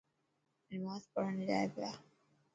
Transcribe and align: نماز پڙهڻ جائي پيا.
نماز 0.71 1.01
پڙهڻ 1.13 1.35
جائي 1.47 1.67
پيا. 1.75 1.91